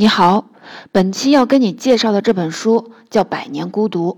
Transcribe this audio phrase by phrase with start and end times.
[0.00, 0.46] 你好，
[0.92, 4.16] 本期要跟你介绍的这本书叫《百年孤独》。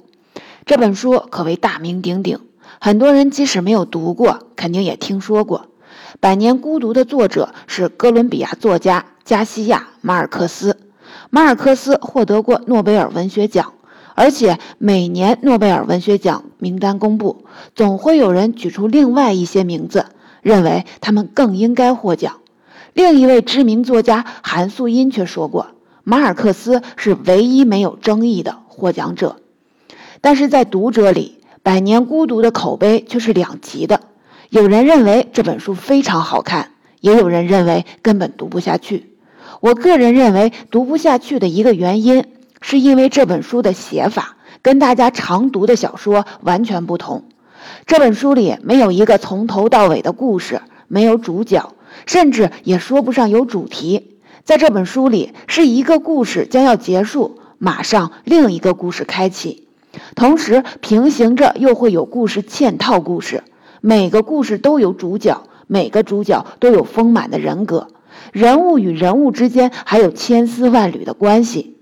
[0.64, 2.38] 这本书可谓大名鼎鼎，
[2.80, 5.58] 很多人即使没有读过，肯定也听说过。
[6.20, 10.78] 《百年孤独》的作者是哥伦比亚作家加西亚·马尔克斯。
[11.30, 13.72] 马尔克斯获得过诺贝尔文学奖，
[14.14, 17.44] 而且每年诺贝尔文学奖名单公布，
[17.74, 20.06] 总会有人举出另外一些名字，
[20.42, 22.36] 认为他们更应该获奖。
[22.94, 25.68] 另一位知名作家韩素英却说过，
[26.04, 29.36] 马尔克斯是唯一没有争议的获奖者。
[30.20, 34.00] 但是在读者里，《百年孤独》的口碑却是两极的。
[34.50, 39.14] 有人认为这本书非常好看，也有人认为根本读不下去。
[39.60, 42.24] 我个人认为，读不下去的一个原因，
[42.60, 47.24] 是因为这本书的写法跟大家常读的小说完全不同。
[47.86, 51.72] 这本书里没有一个从头到尾的故事，没有主角。
[52.06, 59.66] 甚至也说不上有主题，在这本书里，是一个故事将要结束，马上另一个故事开启，
[60.14, 63.44] 同时平行着又会有故事嵌套故事，
[63.80, 67.88] 每个故事都有主角，每个主角都有丰满的人格，
[68.32, 71.76] 人物与人物之间还有千丝万缕的关系，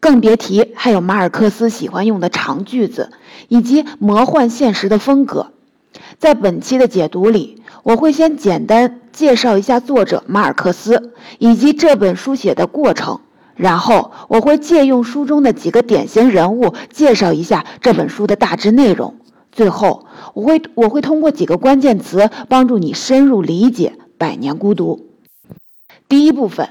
[0.00, 3.10] 更别提还有马尔克斯喜欢用的长句子
[3.48, 5.52] 以及魔幻现实的风格。
[6.18, 7.57] 在本期的解读里，
[7.88, 13.22] 我会先简单介绍一下作者马尔克斯以及这本书写的过程，
[13.56, 19.16] 然后我会借用书中的几个典型人物介绍一下这本书的大致内容。
[19.50, 25.08] 最后，我会我会通过几个关键词帮助你深入理解《百年孤独》。
[26.10, 26.68] 第一部分，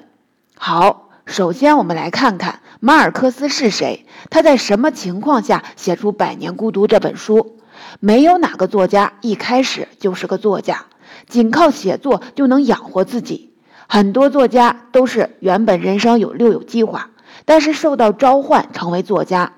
[0.55, 7.56] 好，首先我们来看看马尔克斯是谁，他在什么情况下写出《百年孤独》这本书。
[7.99, 10.85] 没有哪个作家一开始就是个作家，
[11.27, 13.53] 仅靠写作就能养活自己。
[13.87, 17.11] 很多作家都是原本人生有六有计划，
[17.45, 19.53] 但是受到召唤成为作家。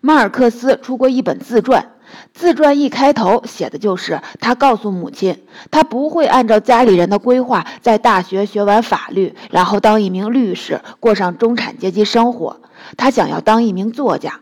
[0.00, 1.92] 马尔克斯出过一本自传，
[2.34, 12.60] 自传一开头写的就是他告诉母亲，他不会按照家里人的规划在大学学完法律，然后当一名律师，过上中产阶级生活。
[12.96, 14.40] 他想要当一名作家，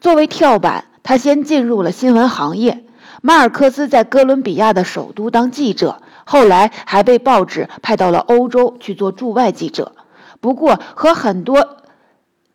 [0.00, 0.84] 作为跳板。
[1.02, 2.84] 他先进入了新闻行业。
[3.22, 9.92] 马尔克斯在哥伦比亚的首都当记者，后来还被报纸派到了欧洲去做驻外记者。
[10.40, 11.76] 不过，和很多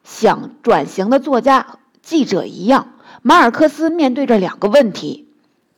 [0.03, 5.27] 想转型的作家、记者一样，马尔克斯面对着两个问题。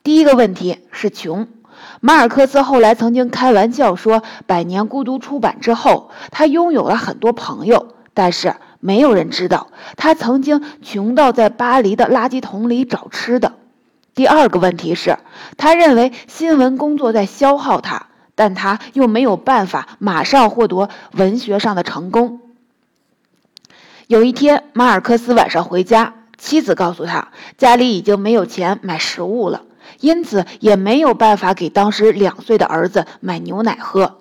[0.04, 1.48] 第一个问题是穷。
[2.00, 8.56] 马尔克斯后来曾经开玩笑说，《百年孤独》出版之后，他拥有了很多朋友，但是。
[8.80, 13.54] 没有人知道他曾经穷到在巴黎的垃圾桶里找吃的。
[14.14, 15.18] 第二个问题是，
[15.58, 22.42] 他认为新闻工作在消耗他，但他又没有办法马上获得文学上的成功。
[24.08, 29.64] 有一天，马尔克斯晚上回家，妻子告诉他，家里已经没有钱买食物了，
[30.00, 34.20] 因此也没有办法给当时两岁的儿子买牛奶喝。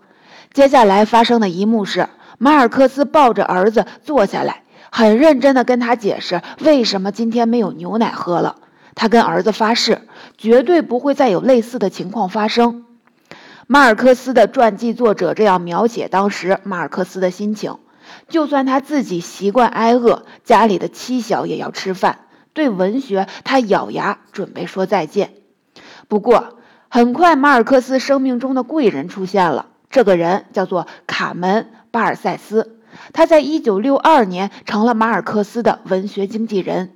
[0.53, 2.09] 接下来发生的一幕是。
[2.39, 8.57] 马尔克斯抱着儿子坐下来，很认真地跟他解释为什么今天没有牛奶喝了。
[8.95, 10.03] 他跟儿子发誓，
[10.39, 12.87] 绝对不会再有类似的情况发生。
[13.67, 17.79] 马尔克斯的传记作者这样描写当时马尔克斯的心情：
[18.29, 22.21] 就算他自己习惯挨饿，家里的妻小也要吃饭。
[22.55, 25.35] 对文学，他咬牙准备说再见。
[26.09, 26.57] 不过，
[26.89, 31.69] 很快马尔克斯生命中的贵人出现了，这个人叫做卡门。
[31.91, 32.79] 巴尔塞斯，
[33.13, 36.93] 他在一九六二年成了马尔克斯的文学经纪人。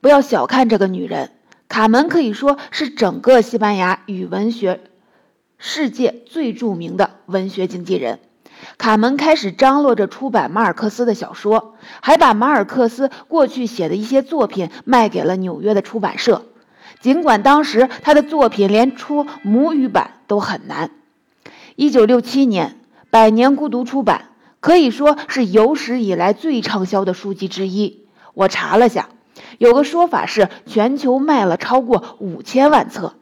[0.00, 1.32] 不要小看这个女人，
[1.68, 4.80] 卡门可以说是整个西班牙语文学
[5.58, 8.20] 世界最著名的文学经纪人。
[8.78, 16.46] 卡门开始张罗着出版马尔克斯的小说，还把马尔克斯过去写的一些作品卖给了纽约的出版社。
[17.00, 20.90] 尽管当时他的作品连出母语版都很难。
[21.74, 22.76] 一九六七年。
[23.10, 24.30] 《百年孤独》出版
[24.60, 28.04] 可以说是有史以来最畅销的书籍之一。
[28.34, 29.08] 我查了下，
[29.58, 33.14] 有个说法是全球卖了超过五千万册。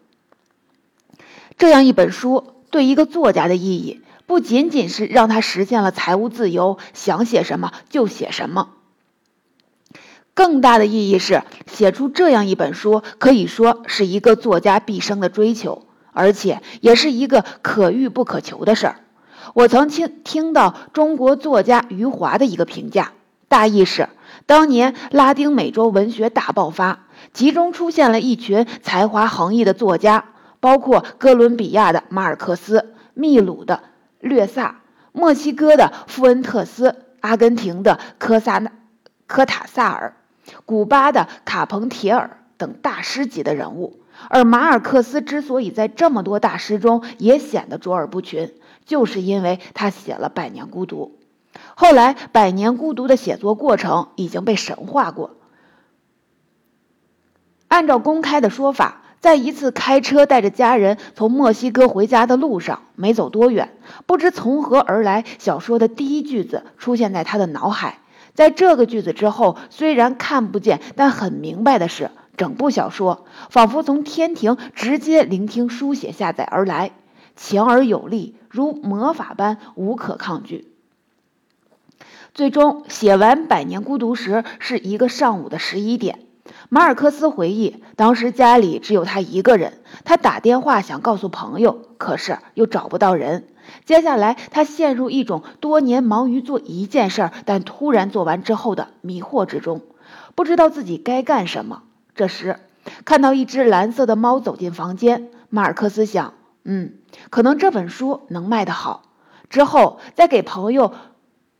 [1.56, 8.70] 这样一本书对一个作家的意义，不仅仅是让他实现了财务自由，想写什么就写什么，
[10.34, 19.00] 更大的意义是写出这样一本书，可以说是一个作家毕生的追求，而且也是一个可遇不可求的事儿。
[19.54, 23.12] 我曾听听到中国作家余华的一个评价，
[23.46, 24.08] 大意是：
[24.46, 30.24] 当年拉丁美洲文学大爆发，其中出现了一群才华横溢的作家，
[30.58, 33.84] 包括哥伦比亚的马尔克斯、秘鲁的
[34.18, 34.80] 略萨、
[35.12, 38.72] 墨西哥的富恩特斯、阿根廷的科萨纳
[39.28, 40.16] 科塔萨尔、
[40.66, 44.00] 古巴的卡彭铁尔等大师级的人物。
[44.28, 48.52] 而马尔克斯之所以在这么多大师中也显得卓尔不群，
[48.86, 51.18] 就是因为他写了《百年孤独》。
[51.74, 55.36] 后来，《百年孤独》的写作过程已经被神化过。
[57.68, 63.76] 按照公开的说法，在一次开车带着家人从墨西哥回家的路上，没走多远，
[64.06, 67.98] 不知从何而来，小说的第一句子出现在他的脑海。
[68.34, 76.90] 在这个句子之后，虽然看不见，但很明白的是，整部小说仿佛从天庭直接聆听书写下载而来，
[77.36, 80.68] 强而有力，如魔法般无可抗拒。
[82.34, 86.20] 最终写完《百年孤独》时，是一个上午的十一点。
[86.68, 89.78] 马尔克斯回忆，当时家里只有他一个人。
[90.04, 93.48] 他打电话想告诉朋友，可是又找不到人。
[93.86, 99.80] 接下来，他陷入一种多年忙于做一件事，但突然做完之后的迷惑之中，
[100.34, 101.84] 不知道自己该干什么。
[102.14, 102.58] 这时，
[103.04, 106.34] 看到一只蓝色的猫走进房间，马尔克斯想：
[106.64, 106.94] 嗯，
[107.30, 109.12] 可能这本书能卖得好。
[109.48, 110.92] 之后，在给朋友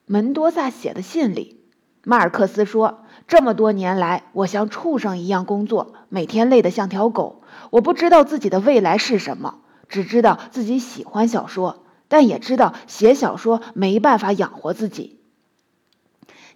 [0.06, 1.60] 门多萨写的信里，
[2.02, 3.00] 马尔克斯说。
[3.26, 7.40] 这么多年来，我像畜生一样工作，每天累得像条狗。
[7.70, 15.20] 我不知道自己的未来是什么，只知道自己喜欢小说，但也知道写小说没办法养活自己。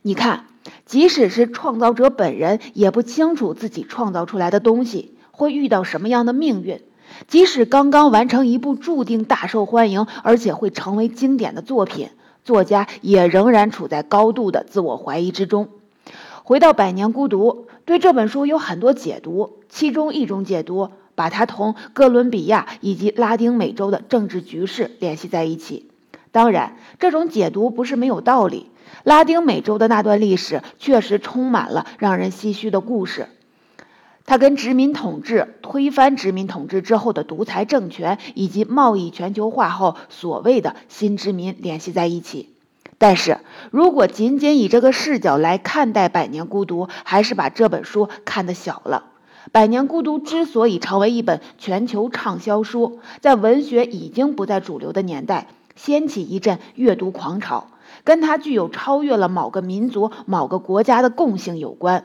[0.02, 0.44] 你看，
[0.84, 6.82] 即使是创造者本人，也不清楚自己创造出来的东西会遇到什么样的命运。
[7.26, 12.10] 即使刚刚完成一部注定大受欢迎，而且会成为经典的作品，
[12.44, 15.68] 作家也仍然处在高度的自我怀疑之中。
[16.44, 25.90] 回到《百年孤独》，对这本书有很多解读，其中一种解读把它同哥伦比亚以及拉丁美洲的政治局势联系在一起。
[26.32, 28.70] 当然，这种解读不是没有道理。
[29.04, 33.28] 拉丁美洲的那段历史确实充满了让人唏嘘的故事，
[34.28, 42.50] 它跟殖民统治、推翻殖民统治之后的独裁政权以及贸易全球化后所谓的新殖民联系在一起。
[42.98, 43.38] 但是
[43.70, 49.04] 如果仅仅以这个视角来看待《百年孤独》，还是把这本书看得小了。
[49.50, 57.68] 《百年孤独》之所以成为一本全球畅销书，在文学已经不在主流的年代，掀起一阵阅读狂潮，
[58.04, 62.04] 跟它具有超越了某个民族、某个国家的共性有关。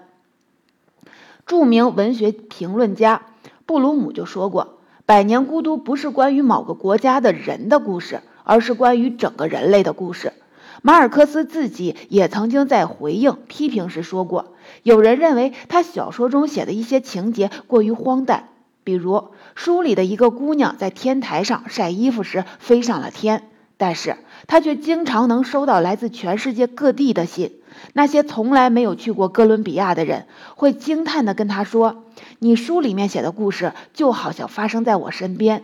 [1.45, 3.21] 著名文学评论家
[3.65, 4.65] 布鲁姆就说过
[5.05, 10.33] ：“《百年孤独》不是关于某个国家的人的故事，而是关于整个人类的故事。”
[10.81, 14.53] 马尔克斯自己也曾经在回应批评时说过，
[14.83, 18.49] 有人认为他小说中写的一些情节过于荒诞，
[18.83, 24.17] 比如书里的一个姑娘在天台上晒衣服时飞上了天，但是
[24.47, 27.51] 他却经常能收到来自全世界各地的信，
[27.93, 32.03] 那些从来没有去过哥伦比亚的人会惊叹地跟他说
[32.39, 35.63] ：“你书里面写的故事就好像发生在我身边。”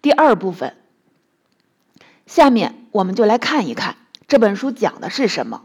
[0.00, 0.74] 第二部分，
[2.26, 3.96] 下面我们就来看一看。
[4.28, 5.62] 这本书讲的是什么？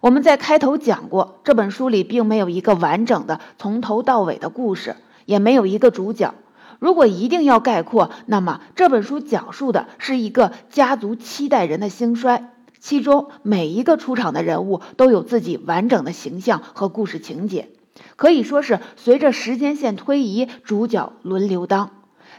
[0.00, 6.34] 我们在开头讲过，这本书里并没有一个完整的从头到尾的故事，也没有一个主角。
[6.80, 12.50] 如果一定要概括，那么这本书讲述的是一个家族七代人的兴衰，
[12.80, 17.68] 其中每一个出场的人物都有自己完整的形象和故事情节，
[18.16, 21.90] 可以说是随着时间线推移，主角轮流当。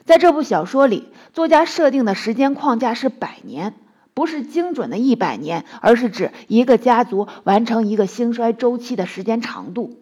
[0.06, 3.76] 在这部小说里，作家设定的时间框架是百年。
[4.14, 10.00] 不是精准的一百年，而是指一个家族完成一个兴衰周期的时间长度。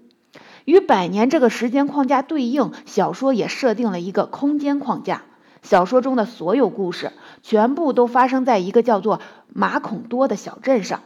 [0.70, 5.24] 与百年这个时间框架对应，小说也设定了一个空间框架。
[5.64, 7.12] 小说中的所有故事
[7.42, 11.02] 全部都发生在一个叫做马孔多的小镇上。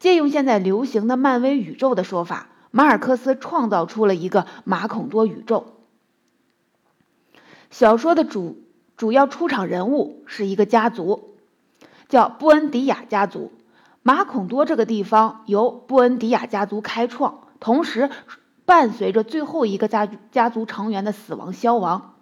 [0.00, 5.76] 借用现在流行的漫威宇宙的说法，马尔克斯创造出了一个马孔多宇宙。
[7.70, 8.64] 小说的主
[8.96, 11.36] 主要出场人物是一个家族。
[12.08, 13.52] 叫布恩迪亚家族，
[14.02, 18.10] 马孔多这个地方由布恩迪亚家族开创，同时
[18.68, 22.16] 伴随着最后一个家家族成员的死亡消亡。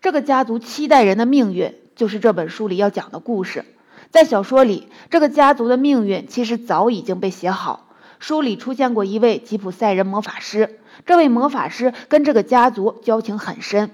[0.00, 3.66] 这个家族七代人的命运，就是这本书里要讲的故事。
[4.10, 7.90] 在小说里，这个家族的命运其实早已经被写好。
[8.18, 13.90] 书里出现过一位吉普赛人魔法师，这位魔法师跟这个家族交情很深，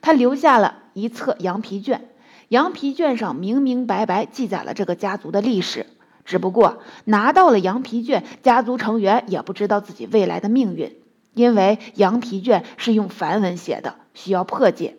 [0.00, 2.08] 他留下了一册羊皮卷。
[2.48, 5.84] 羊皮卷上明明白白记载了这个家族的历史，
[6.24, 10.96] 只不过拿到了羊皮卷，家族成员也不知道自己未来的命运，
[11.34, 14.96] 因为羊皮卷是用梵文写的，需要破解。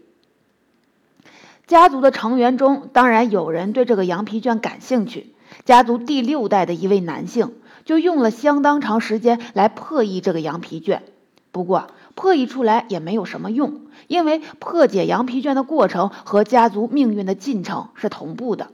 [1.66, 5.34] 家族的成员中，当然有人对这个羊皮卷感兴趣，
[5.66, 7.54] 家族第六代的一位男性
[7.86, 11.04] 就用了相当长时间来破译这个羊皮卷。
[11.52, 18.72] 不过破译出来也没有什么用，因为破解羊皮卷的过程和家族命运的进程是同步的。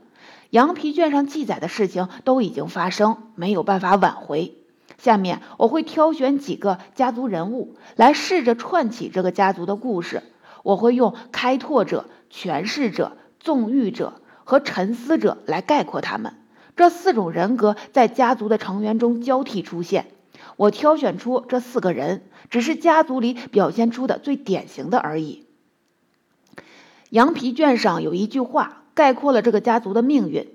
[0.50, 4.59] 羊皮卷上记载的事情都已经发生，没有办法挽回。
[5.00, 10.22] 下面我会挑选几个家族人物来试着串起这个家族的故事。
[10.62, 16.34] 我会用开拓者、诠释者、纵欲者和沉思者来概括他们。
[16.76, 20.06] 这四种人格在家族的成员中交替出现。
[20.56, 25.46] 我挑选出这四个人，只是家族里表现出的最典型的而已。
[27.08, 28.76] 羊皮卷上有一句话。
[28.92, 30.46] 概括了这个家族的命运：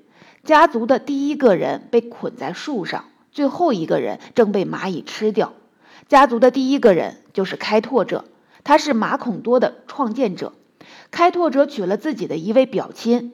[0.44, 5.52] 家族的第一个人被捆在树上，最后一个人正被蚂蚁吃掉。
[6.08, 8.24] 家族的第一个人就是开拓者，
[8.64, 10.54] 他是马孔多的创建者。
[11.12, 13.34] 开拓者娶了自己的一位表亲，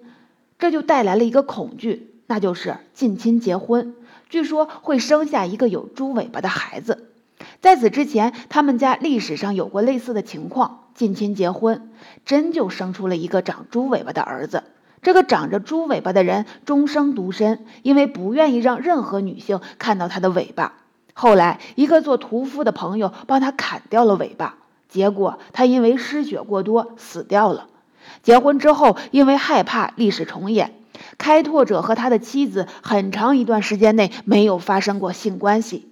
[0.57, 3.93] 这就带来了一个恐惧，那就是近亲结婚，
[4.27, 7.11] 据说会生下一个有猪尾巴的孩子。
[7.59, 11.91] 在此之前，他们家历史上有过类似的情况，近亲结婚，
[12.25, 14.63] 真就生出了一个长猪尾巴的儿子。
[15.01, 20.73] 这个长着猪尾巴的人终生独身，因为不愿意让任何女性看到他的尾巴。
[21.13, 27.67] 后来，一个做屠夫的朋友帮他砍掉了尾巴，结果他因为失血过多死掉了。
[28.21, 30.75] 结婚之后，因为害怕历史重演，
[31.17, 35.87] 开拓者和他的妻子很长一段时间内没有发生过性关系。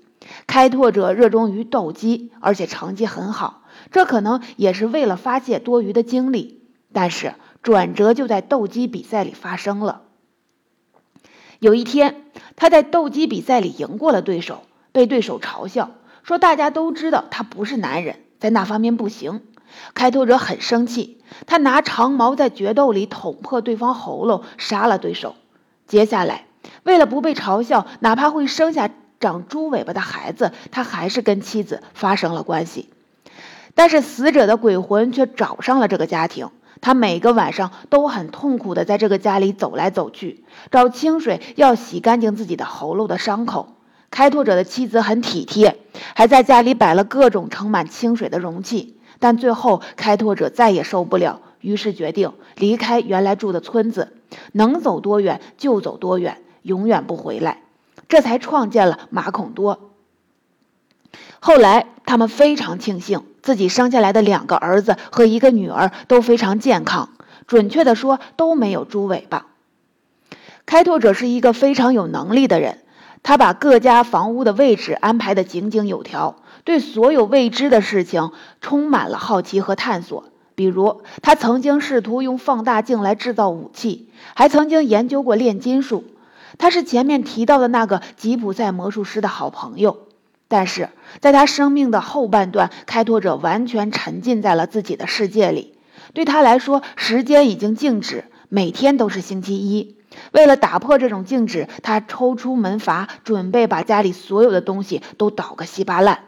[0.45, 6.61] 开拓者热衷于斗鸡，而且成绩很好，这可能也是为了发泄多余的精力，
[6.93, 7.33] 但是。
[7.61, 10.01] 转折就在斗鸡比赛里发生了。
[11.59, 12.23] 有一天，
[12.55, 15.91] 他在斗鸡比赛里赢过了对手，被对手嘲笑
[16.23, 19.41] 说：“大家都知道他不是男人，在那方面不行。”
[19.93, 25.35] 开拓者很生气，他拿长矛在决斗里捅破对方喉咙，杀了对手。
[25.85, 26.45] 接下来，
[26.83, 28.89] 为了不被嘲笑，哪怕会生下
[29.19, 32.89] 长猪尾巴的孩子，他还是跟妻子发生了关系。
[33.75, 36.49] 但是死者的鬼魂却找上了这个家庭。
[36.81, 43.75] 他每个晚上都很痛苦的在这个家里走来走去，找清水要洗干净自己的喉咙的伤口。
[44.11, 45.77] 开拓者的妻子很体贴，
[46.15, 48.97] 还在家里摆了各种盛满清水的容器。
[49.19, 54.13] 但最后，开拓者再也受不了，于是决定离开原来住的村子，
[54.53, 57.61] 能走多远就走多远，永远不回来。
[58.07, 59.91] 这才创建了马孔多。
[61.39, 63.23] 后来，他们非常庆幸。
[63.41, 67.09] 自己生下来的两个儿子和一个女儿都非常健康，
[67.47, 69.47] 准确的说都没有猪尾巴。
[70.65, 72.79] 开拓者是一个非常有能力的人，
[73.23, 78.31] 他把各家房屋的位置安排的井井有条，对所有未知的事情
[78.61, 80.25] 充满了好奇和探索。
[80.55, 86.03] 比如，他曾经试图用放大镜来制造武器，还曾经研究过炼金术。
[86.57, 90.08] 他是前面提到的那个吉普赛魔术师的好朋友。
[90.49, 90.89] 但是，
[91.21, 95.75] 在他生命的后半段，开拓者完全沉浸在了自己的世界里。
[96.13, 99.95] 对他来说，时间已经静止，每天都是星期一。
[100.31, 106.21] 为了打破这种静止，他抽出门阀，准备把家里所有的东西都捣个稀巴烂。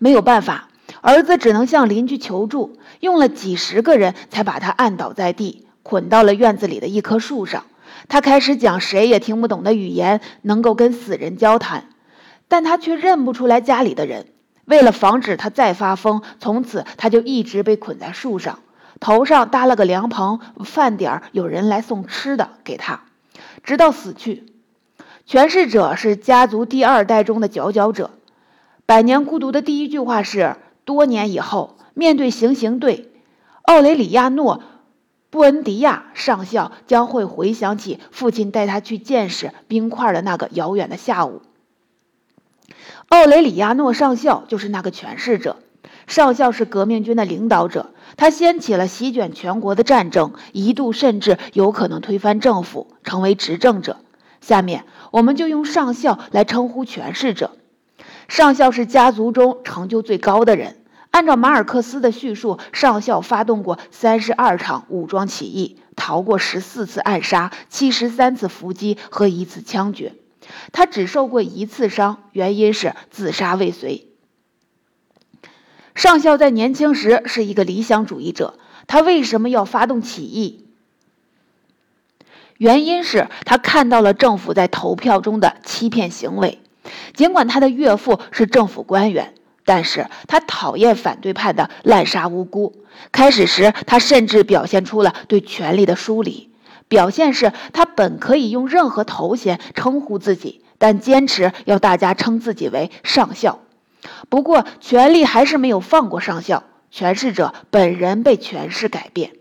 [0.00, 0.70] 没有办法，
[1.02, 7.66] 儿子只能向邻居求助，用了几十个人才把他按倒在地，捆到了院子里的一棵树上。
[8.08, 11.89] 他开始讲谁也听不懂的语言，能够跟死人交谈。
[12.50, 14.26] 但他却认不出来家里的人。
[14.64, 18.58] 为了防止他再发疯，从此他就一直被捆在树上，
[18.98, 23.04] 头上搭了个凉棚，饭点儿有人来送吃的给他，
[23.62, 24.46] 直到死去。
[25.28, 28.10] 诠释者是家族第二代中的佼佼者。
[28.84, 33.12] 百年孤独的第一句话是：多年以后，面对行刑队，
[33.62, 34.58] 奥雷里亚诺·
[35.30, 41.42] 布恩迪亚上校将会回想起父亲带他去见识冰块的那个遥远的下午。
[43.10, 45.56] 奥雷里亚诺上校就是那个诠释者。
[46.06, 53.96] 上校是革命军的领导者，他掀起了席卷全国的战争，一度甚至有可能推翻政府，成为执政者。
[54.40, 57.56] 下面我们就用上校来称呼诠释者。
[58.28, 60.76] 上校是家族中成就最高的人。
[61.10, 70.14] 按照马尔克斯的叙述，上校发动过三十二场武装起义，逃过十四次暗杀、七十三次伏击和一次枪决。
[70.72, 74.06] 他只受过一次伤，原因是自杀未遂。
[75.94, 80.66] 上校在年轻时是一个理想主义者，他为什么要发动起义？
[82.56, 86.58] 原因是他看到了政府在投票中的欺骗行为。
[87.14, 92.84] 尽管他的岳父是政府官员，但是他讨厌反对派的滥杀无辜。
[93.12, 96.49] 开始时，他甚至表现出了对权力的疏离。
[96.90, 103.60] 表现是他本可以用任何头衔称呼自己，但坚持要大家称自己为上校。
[104.28, 109.32] 不过，权力还是没有放过上校，诠释者本人被权势改变。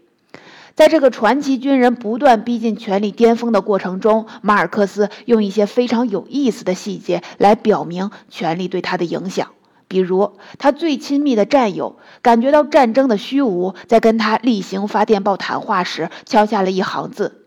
[0.76, 9.50] 在这个传奇军人不断逼近权力巅峰的过程中，马尔克斯用一些非常有意思的细节来表明权力对他的影响。
[9.88, 17.39] 比如，他最亲密的战友感觉到战争的虚无，在跟他例行发电报谈话时，敲下了一行字：“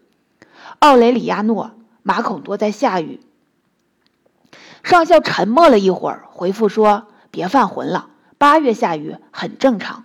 [0.83, 1.67] 奥雷里亚诺·
[2.03, 3.21] 马孔多在下雨。”
[4.83, 10.03] 上校沉默了一会儿，回复说：“别犯浑了，八月下雨很正常。”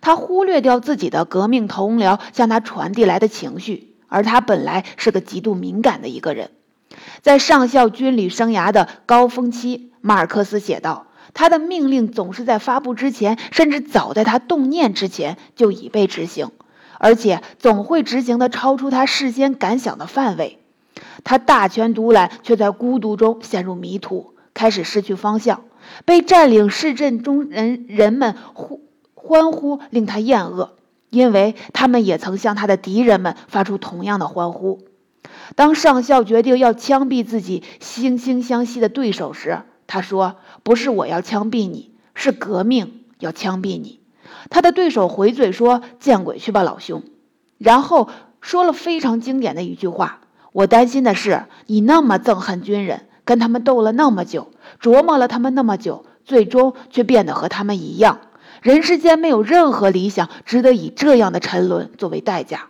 [0.00, 6.52] 他忽略掉自己的革命同僚向他传递来的情绪，而他本来是个极度敏感的一个人。
[7.20, 11.06] 在上校军旅生涯的高峰期，马尔克斯写道。
[11.34, 16.52] 他的命令总是在发布之前，甚至早在他动念之前就已被执行，
[17.04, 20.58] 而且总会执行的超出他事先敢想的范围。
[21.22, 25.64] 他大权独揽，却在孤独中陷入迷途，开始失去方向。
[26.06, 28.80] 被占领市镇中人人们呼
[29.12, 30.78] 欢呼，令他厌恶，
[31.10, 34.80] 因为他们也曾向他的敌人们发出同样的欢呼。
[35.56, 44.00] 当上校决定要枪毙自己惺惺相惜的对手时，他说：“不是我要枪毙你，是革命要枪毙你。”
[44.50, 47.02] 他的对手回嘴说：“见鬼去吧，老兄！”
[47.58, 48.08] 然后
[48.40, 50.20] 说了非常经典的一句话
[50.52, 58.20] ：“我担心的是，你那么憎恨军人，跟他们斗了那么久，琢磨了他们那么久，最终却变得和他们一样。
[58.62, 62.68] 人世间没有任何理想值得以这样的沉沦作为代价。”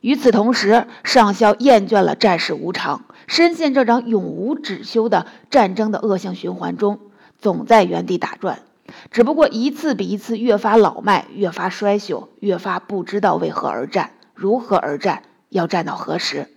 [0.00, 3.04] 与此同时，上校厌倦了战事无常。
[3.26, 6.98] 深陷这场永无止休的战争的恶性循环中，
[7.38, 8.62] 总在原地打转，
[9.10, 16.48] 只不过一次比一次越发老迈，越发衰朽，越发不知道为何而战，如何而战，要战到何时？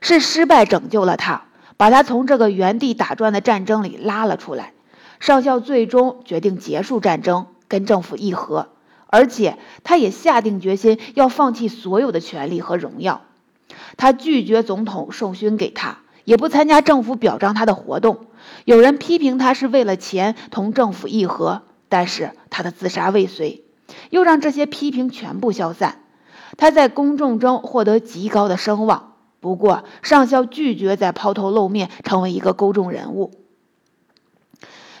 [0.00, 1.44] 是失败拯救了他，
[1.76, 4.72] 把他从这个原地打转的战争里拉了出来。
[5.20, 8.68] 上校最终决定结束战争，跟政府议和，
[9.06, 13.22] 而且他也下定决心要放弃所有的权利和荣耀。
[13.96, 15.98] 他拒绝总统授勋给他。
[16.24, 18.26] 也不参加政府表彰他的活动。
[18.64, 23.64] 有人批评他是为了钱同政府议和，但是他的自杀未遂，
[24.08, 26.00] 又让这些批评全部消散。
[26.56, 29.12] 他在公众中获得极高的声望。
[29.40, 33.30] 不过，上校拒绝再抛头露面，成为一个公众人物。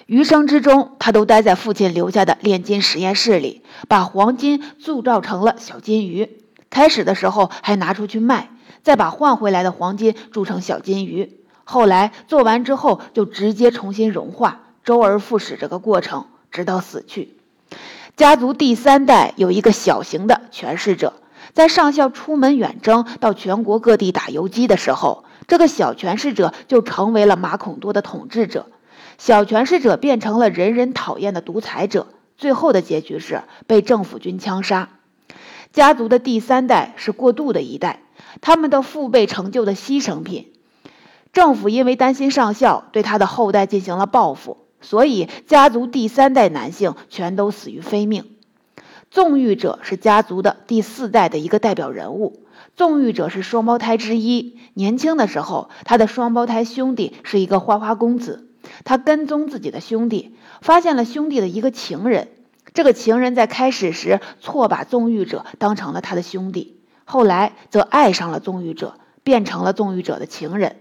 [0.04, 6.42] 余生之中，他都待在父亲留下的炼金实验室里，把黄金铸造成了小金鱼。
[6.68, 8.50] 开始的时候还拿出去卖。
[8.82, 17.36] 再把换回来的黄金铸成小金鱼，后来做完之后就直接重新融化，周而复始这个过程，直到死去。
[18.16, 21.14] 家族第三代有一个小型的诠释者，
[21.54, 28.66] 在上校出门远征到全国各地打游击的时候，这个小诠释者就成为了马孔多的统治者。
[29.18, 34.90] 小诠释者变成了人人讨厌的独裁者，最后的结局是被政府军枪杀。
[35.72, 38.00] 家族的第三代是过渡的一代。
[38.40, 40.52] 他们的父辈成就的牺牲品，
[41.32, 48.26] 政府因为担心上校对他的后代进行了报复，所以家族第三代男性全都死于非命。
[49.10, 52.42] 纵欲者是家族的第四代的一个代表人物。
[52.76, 58.48] 纵欲者是双胞胎之一，年轻的时候，他的双胞胎兄弟是一个花花公子，
[58.84, 62.28] 他跟踪自己的兄弟，发现了兄弟的一个情人。
[62.72, 66.78] 这个情人在开始时错把纵欲者当成了他的兄弟。
[67.04, 70.76] 后来则爱上了纵欲者，变成了纵欲者的情人。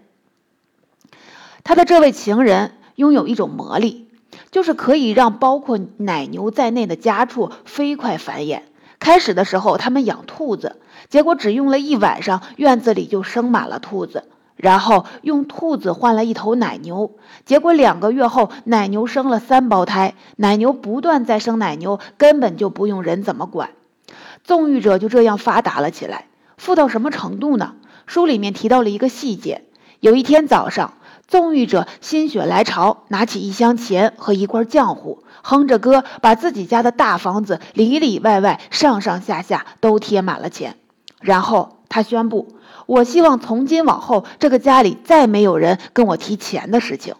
[1.66, 4.06] 他的这位情人拥有一种魔力，
[4.52, 8.62] 就是可以让包括奶牛在内的家畜飞快繁衍。
[9.00, 10.76] 开始的时候，他们养兔子，
[11.10, 14.26] 结果只用了一晚上，院子里就生满了兔子。
[14.56, 20.14] 然后用兔子换了一头奶牛，结果两个月后，奶牛生了三胞胎。
[20.36, 23.72] 奶牛不断在生奶牛，根本就不用人怎么管。
[24.44, 27.74] 纵欲者就这样发达了起来，富到什么程度呢？
[28.06, 29.64] 书里面提到了一个细节：
[30.00, 30.94] 有一天早上，
[31.32, 40.76] 纵欲者心血来潮，拿起一箱钱和一罐浆糊，哼着歌，把自己家的大房子里里外外、上上下下都贴满了钱。
[41.22, 47.16] 然后他宣布：“我希望从今往后，这个家里再没有人跟我提钱的事情。”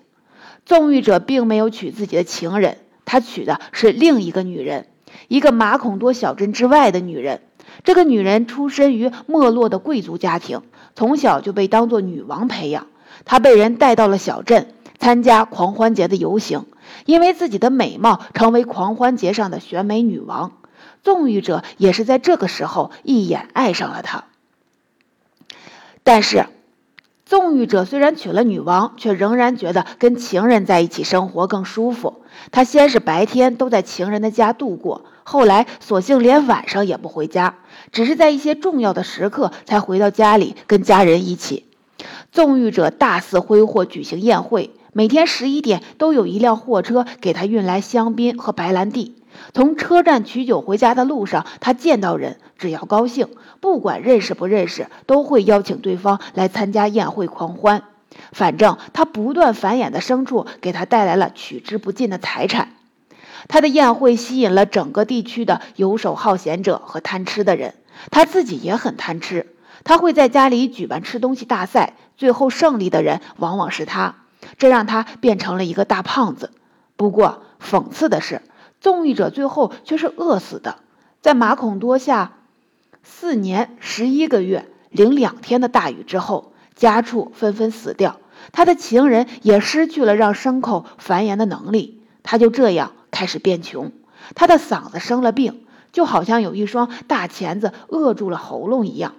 [0.66, 4.88] 纵欲者并没有娶自己的情人，他娶的是另一个女人。
[5.30, 7.40] 一个马孔多小镇之外的女人，
[7.86, 10.64] 这个女人出身于没落的贵族家庭，
[10.98, 12.88] 从小就被当作女王培养。
[13.26, 16.66] 他被人带到了小镇，参加狂欢节的游行，
[17.06, 20.54] 因为自己的美貌成为狂欢节上的选美女王。
[21.04, 24.26] 纵欲者也是在这个时候一眼爱上了她。
[26.04, 26.46] 但是，
[27.26, 32.22] 纵欲者虽然娶了女王，却仍然觉得跟情人在一起生活更舒服。
[32.52, 37.56] 他先是白天都在情人的家度过，后来索性连晚上也不回家，
[37.92, 41.71] 只是在一些重要的时刻才回到家里跟家人一起。
[42.32, 49.16] 纵欲者大肆挥霍，举行宴会，每天十一点都有一辆货车给他运来香槟和白兰地。
[49.54, 53.28] 从车站取酒回家的路上，他见到人只要高兴，
[53.60, 57.84] 不管认识不认识，都会邀请对方来参加宴会狂欢。
[58.34, 62.74] 反正他不断繁衍的牲畜给他带来了取之不尽的财产。
[63.48, 67.74] 他的宴会吸引了整个地区的游手好闲者和贪吃的人，
[68.12, 69.48] 他自己也很贪吃。
[69.84, 74.16] 他会在家里举办吃东西大赛，最后胜利的人往往是他，
[74.58, 76.52] 这让他变成了一个大胖子。
[76.96, 78.42] 不过讽刺的是。
[78.80, 80.78] 纵欲者最后却是饿死的，
[81.22, 82.32] 在马孔多下
[83.04, 88.18] 四年十一个月零两天的大雨之后，家畜纷纷死掉，
[88.52, 93.92] 他的情人也失去了让牲口繁衍的能力，他就这样开始变穷，
[94.34, 99.14] 他的嗓子生了病，就好像有一双大钳子扼住了喉咙一样，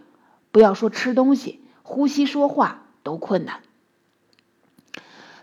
[0.52, 3.60] 不要说吃东西，呼吸说话都困难。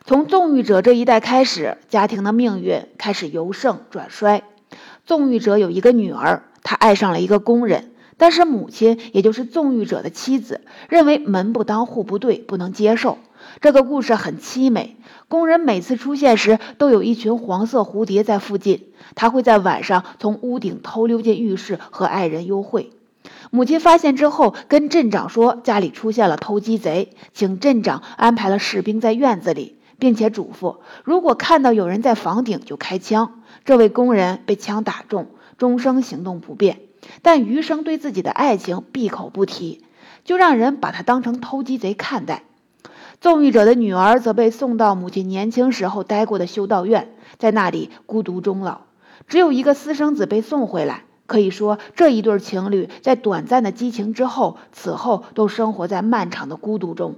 [0.06, 4.44] 从纵欲者这一代开始，家庭的命运开始由盛转衰。
[5.06, 13.18] 纵欲者有一个女儿，她爱上了一个工人，但是母亲，也就是纵欲者的妻子，认为门不当户不对，不能接受。
[13.62, 14.98] 这个故事很凄美。
[15.28, 18.92] 工人每次出现时，都有一群黄色蝴蝶在附近。
[19.16, 22.92] 他会在晚上从屋顶偷溜进浴室和爱人幽会。
[23.50, 29.76] 母亲发现之后，跟镇长说家里出现了偷鸡贼，请镇长安排了士兵在院子里。
[30.00, 33.42] 并且嘱咐，如果看到有人在房顶，就开枪。
[33.66, 36.80] 这位工人被枪打中，终生行动不便，
[37.22, 39.84] 但余生对自己的爱情闭口不提，
[40.24, 42.44] 就让人把他当成偷鸡贼看待。
[43.20, 48.84] 纵欲者的女儿则被送到母亲年轻时候待过的修道院，在那里孤独终老。
[49.28, 57.16] 只有一个私生子被送回来，可以说这一对情侣在短暂的激情之后，此后都生活在漫长的孤独中。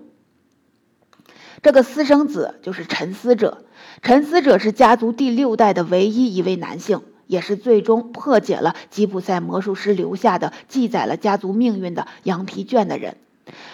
[1.64, 3.64] 这个私生子就是沉思者。
[4.04, 13.16] 沉思者是家族第六代的唯一一位男性，也是最终破解了吉普赛魔术师留下的记载了家族命运的羊皮卷的人。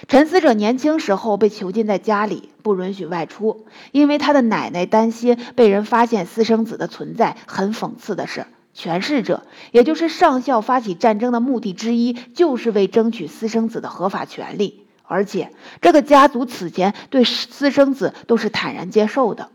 [0.08, 7.38] 沉思者年轻时候被囚禁在家里，不允许外出，因为他的奶奶担心被人发现私生子的存在。
[7.48, 8.48] 很讽刺的是，
[8.78, 14.86] 诠释者，也就是上校发起战争的目的之一，就是为争取私生子的合法权利。
[15.02, 19.50] 而且，这个家族此前对私生子都是坦然接受的。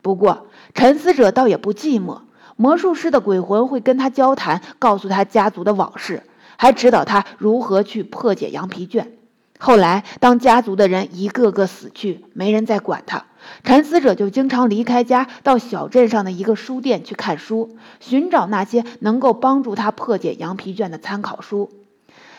[0.00, 2.20] 不过，沉思者倒也不寂寞，
[2.56, 6.22] 魔术师的鬼魂会跟他交谈，告诉他家族的往事，
[6.56, 9.12] 还指导他如何去破解羊皮卷。
[9.58, 13.24] 后来，当家族的人一个个死去，没人再管他，
[13.64, 21.70] 沉思者就经常离开家，到小镇上的一个书店去看书，寻找那些能够帮助他破解羊皮卷的参考书。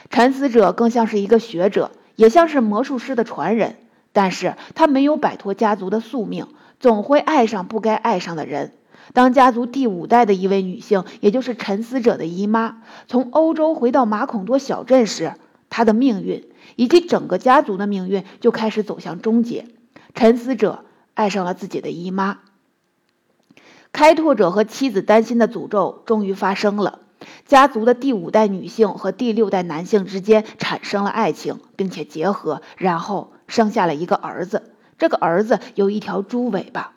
[0.09, 1.91] 沉思者更像是一个学者。
[2.15, 3.77] 也像是魔术师的传人，
[4.12, 8.73] 但是他没有摆脱家族的宿命，总会爱上不该爱上的人。
[9.13, 15.35] 当家族第五代的一位女性，也就是沉思者的姨妈，从欧洲回到马孔多小镇时，
[15.69, 16.43] 她的命运
[16.75, 19.67] 以及整个家族的命运就开始走向终结。
[20.13, 20.83] 沉思者
[21.19, 22.39] 爱上了自己的姨妈，
[23.91, 26.99] 开拓者和妻子担心的诅咒终于发生了。
[27.45, 34.71] 家族的第五代女性和第六代男性之间产生了爱情，并且结合，然后生下了一个儿子。
[34.97, 36.93] 这个儿子有一条猪尾巴。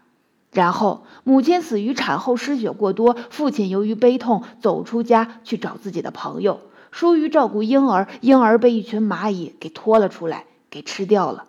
[0.52, 6.60] 然后母亲死于产后失血过多，父亲由于悲痛走出家去找自己的朋友，
[6.92, 11.46] 疏于照顾婴儿，婴儿被一群蚂蚁给拖了出来，给吃掉了。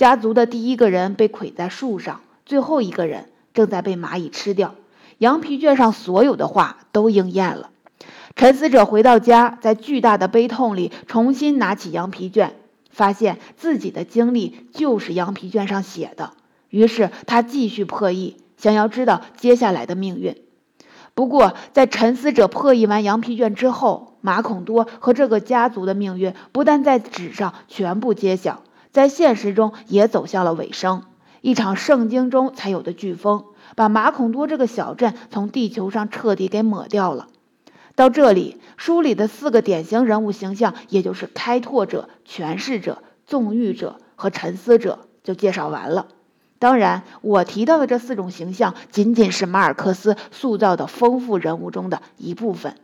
[0.00, 4.74] 家族的第一个人被捆在树上，最后一个人正在被蚂蚁吃掉。
[5.18, 7.68] 羊皮卷上所有的话都应验了。
[8.34, 12.54] 沉思者回到家，在巨大的悲痛里重新拿起羊皮卷，
[12.88, 16.32] 发现自己的经历就是羊皮卷上写的。
[16.70, 20.34] 于是他继续破译，想要知道接下来的命运。
[21.12, 31.04] 不过，在沉思者破译完羊皮卷之后，马孔多和这个家族的命运不但在纸上全部揭晓，在现实中也走向了尾声。
[31.40, 37.28] 一场圣经中才有的飓风，把马孔多这个小镇从地球上彻底给抹掉了。
[37.94, 46.08] 到这里，书里的四个典型人物形象，也就是开拓者、诠释者、纵欲者和沉思者，就介绍完了。
[46.58, 52.76] 当然，我提到的这四种形象，仅仅是马尔克斯塑造的丰富人物中的一部分。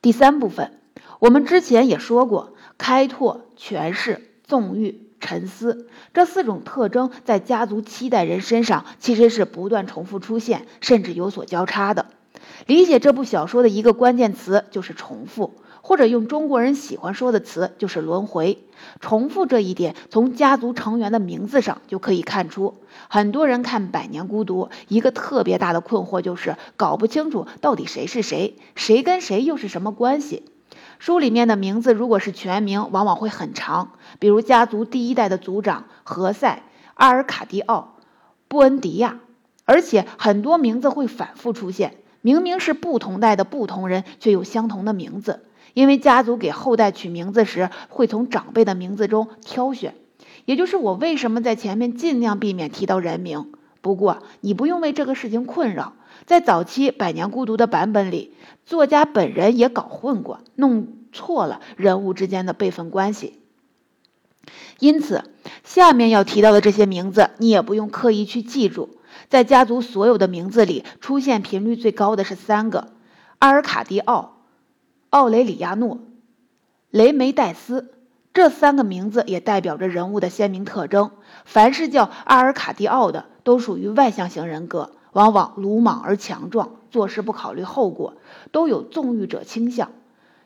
[0.00, 0.78] 第三部分，
[1.18, 12.06] 我们之前也说过，开拓、诠释、纵欲、沉思这四种特征，在家族七代人身上其实是不断重复出现，甚至有所交叉的。
[12.66, 15.54] 理解这部小说的一个关键词就是重复。
[15.82, 18.58] 或者用中国人喜欢说的词，就是轮回。
[18.98, 22.74] 重复这一点，从家族成员的名字上就可以看出。
[23.06, 30.42] 很多人看《百年孤独》，一个特别大的困惑就是搞不清楚到底谁是谁，谁跟谁又是什么关系。
[30.98, 36.62] 书里面的名字如果是全名，往往会很长，比如家族第一代的族长何塞、
[36.94, 37.96] 阿尔卡迪奥、
[38.48, 39.20] 布恩迪亚，
[39.64, 45.44] 而且很多名字会反复出现，明明是不同代的不同人，却有相同的名字。
[45.74, 49.94] 因为家族给后代取名字时，会从长辈的名字中挑选，
[50.46, 53.52] 也就是我为什么在前面尽量避免提到人名。
[53.82, 55.92] 不过你不用为这个事情困扰，
[56.26, 58.34] 在早期《百年孤独》的版本里，
[58.64, 63.40] 作家本人也搞混过，弄错了人物之间的辈分关系。
[64.80, 65.22] 因此，
[65.62, 68.98] 下面要提到的这些名字，你也不用刻意去记住。
[69.28, 72.88] 在家族所有的名字里，出现频率最高的是三个：
[73.38, 74.34] 阿尔卡迪奥。
[75.10, 76.00] 奥雷里亚诺、
[76.90, 77.94] 雷梅戴斯
[78.34, 81.12] 这三个名字也代表着人物的鲜明特征。
[81.44, 88.18] 凡是叫阿尔卡迪奥的，都属于外向型人格，往往鲁莽而强壮，做事不考虑后果，
[88.52, 89.88] 都有纵欲者倾向；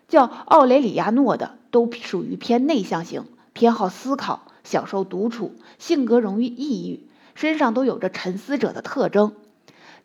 [0.07, 9.33] 叫奥雷里亚诺的，都属于偏内向型，偏好思考，享受独处，性格容易抑郁，身上都有着沉思者的特征；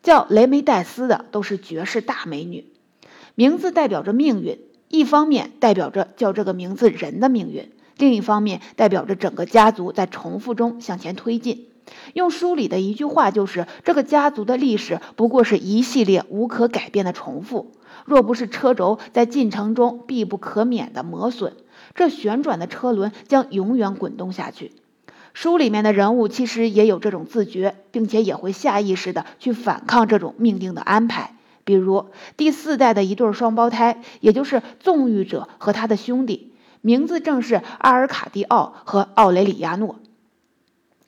[0.01, 2.65] 叫雷梅戴斯的，都是绝世大美女。
[3.36, 11.67] 名字代表着命运，一方面代表着叫这个名字人的命运，另一方面代表着整个家族在重复中向前推进。
[12.13, 17.71] 用书里的一句话就是：这个家族的历史不过是一系列无可改变的重复。
[18.06, 21.54] 若不是车轴在进程中必不可免的磨损，
[21.95, 24.71] 这旋转的车轮将永远滚动下去。
[25.34, 31.36] 书里面的人物其实也有这种自觉，并且也会下意识的去反抗这种命定的安排。
[31.63, 32.06] 比如
[32.38, 39.95] 第四代的一对双胞胎，也就是纵欲者和他的兄弟，名字正是阿尔卡蒂奥和奥雷里亚诺。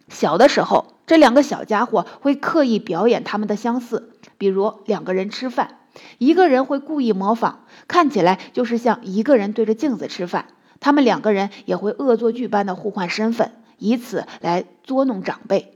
[0.09, 5.77] 小的时候，这两个小家伙会刻意表演他们的相似，比如两个人吃饭，
[6.17, 7.55] 一个人会故意模仿，
[7.87, 10.45] 看起来就是像一个人对着镜子吃饭。
[10.79, 15.73] 他们两个人也会恶作剧般的互换身份，以此来捉弄长辈。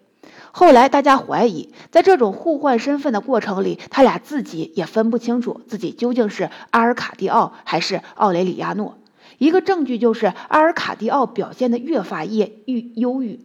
[0.51, 8.97] 后来，大家怀疑，在这种互换身份的过程里，他俩自己也分不清楚自己究竟是阿尔卡蒂奥还是奥雷里亚诺。
[9.39, 13.39] 一个证据就是阿尔卡蒂奥表现得越发抑郁忧郁，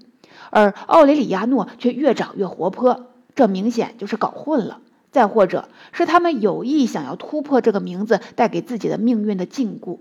[0.50, 4.80] 而奥雷里亚诺却越长越活泼，这明显就是搞混了。
[5.12, 9.98] 再或者是他们有意想要突破这个名字带给自己的命运的禁锢。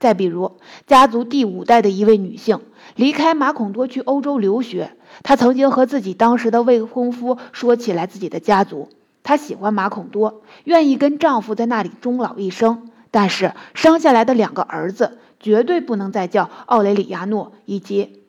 [0.00, 0.52] 再比如，
[0.86, 2.60] 家族第五代的一位女性
[2.96, 4.92] 离开马孔多去欧洲留学。
[5.22, 8.88] 她曾经和自己当时的未婚夫说起来自己的家族。
[9.22, 12.90] 她喜欢马孔多，愿意跟丈夫在那里终老一生。
[13.10, 18.24] 但是生下来的两个儿子绝对不能再叫奥雷里亚诺以及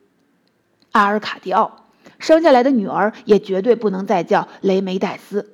[0.97, 1.85] 阿尔卡迪奥，
[2.19, 5.51] 生下来的女儿也绝对不能再叫雷梅黛斯。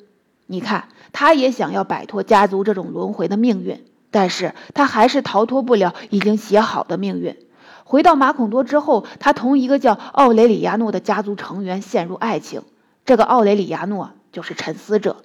[0.48, 3.86] 你看，她也想要摆脱家族这种轮回的命运。
[4.16, 7.36] 但是他还是逃脱不了已经写好的命运。
[7.84, 12.62] 回到马孔多之后，他同一个叫奥雷里亚诺的家族成员陷入爱情。
[13.06, 15.24] 这个奥雷里亚诺就是沉思者。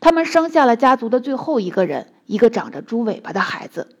[0.00, 3.96] 他们生下了家族的最后一个人，一个长着猪尾巴的孩子。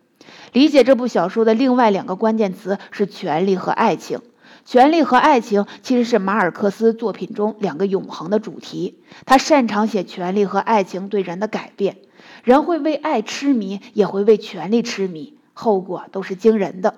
[0.52, 4.18] 理解这部小说的另外两个关键词是权力和爱情。
[4.64, 8.98] 权力和爱情其实是马尔克斯作品中两个永恒的主题。
[9.26, 11.98] 他擅长写权力和爱情对人的改变。
[12.42, 16.94] 人会为爱痴迷，也会为权力痴迷，后果都是惊人的。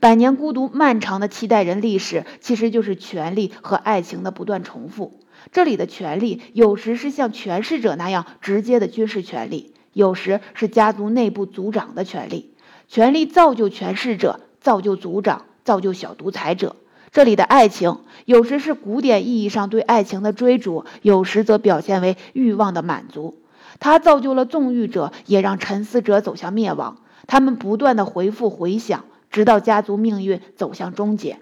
[0.00, 5.20] 百年孤独，漫长的七代人历史，其实就是权力和爱情的不断重复。
[5.52, 12.52] 这里的权力，有时是像权势者那样直接的军事权力，有时是家族内部族长的权力。
[12.88, 16.76] 权力造就权势者，造就族长，造就小独裁者。
[17.16, 23.38] 这里的爱情，有时是古典意义上对爱情的追逐，有时则表现为欲望的满足。
[23.80, 26.98] 它造就了纵欲者，也让沉思者走向灭亡。
[27.26, 31.38] 他们不断的回复回想，直到家族命运走向终结。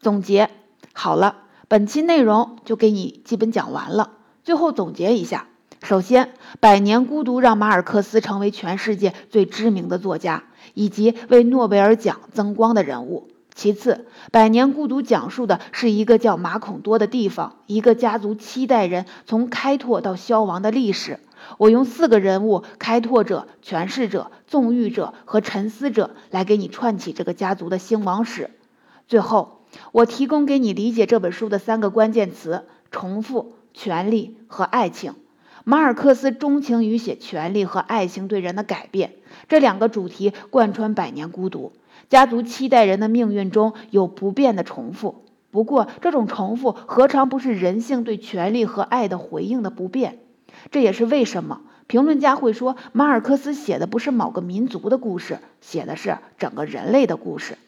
[0.00, 0.50] 总结
[0.92, 1.36] 好了，
[1.68, 4.14] 本期内容就给你基本讲完了。
[4.42, 5.46] 最后总结一下：
[5.80, 6.24] 首先，
[6.58, 10.42] 《百年孤独》让马尔克斯成为全世界最知名的作家，
[10.74, 13.28] 以及为诺贝尔奖增光的人物。
[13.58, 21.18] 其次，《百年孤独》讲述的是一个叫马孔多的地方，一个家族七代人从开拓到消亡的历史。
[21.56, 28.50] 我用四个人物：开拓者、诠释者、纵欲者和沉思者，来给你串起这个家族的兴亡史。
[29.08, 35.14] 最后，我提供给你理解这本书的三个关键词：重复、权力和爱情。
[35.64, 39.14] 马尔克斯钟情于写权力和爱情对人的改变，
[39.48, 41.72] 这两个主题贯穿《百年孤独》。
[42.08, 50.18] 家族七代人的命运中有不变的重复，不过这种重复何尝不是人性对权力和爱的回应的不变？
[50.70, 57.58] 这也是为什么评论家会说，马尔克斯写的不是某个民族的故事，写的是整个人类的故事。